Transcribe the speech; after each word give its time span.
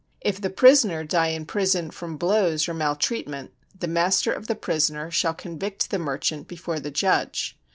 If 0.21 0.41
the 0.41 0.49
prisoner 0.49 1.03
die 1.03 1.27
in 1.27 1.45
prison 1.45 1.91
from 1.91 2.17
blows 2.17 2.67
or 2.67 2.73
maltreatment, 2.73 3.51
the 3.79 3.87
master 3.87 4.33
of 4.33 4.47
the 4.47 4.55
prisoner 4.55 5.11
shall 5.11 5.35
convict 5.35 5.91
the 5.91 5.99
merchant 5.99 6.47
before 6.47 6.79
the 6.79 6.89
judge. 6.89 7.55